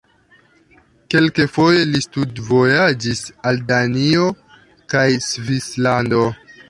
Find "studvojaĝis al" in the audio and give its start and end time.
2.05-3.61